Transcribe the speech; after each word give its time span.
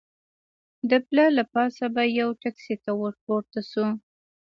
د 0.89 0.91
پله 1.05 1.25
له 1.37 1.43
پاسه 1.53 1.85
به 1.93 2.03
یوې 2.19 2.37
ټکسي 2.41 2.75
ته 2.83 2.91
ور 2.99 3.13
پورته 3.23 3.61
شو. 3.69 3.87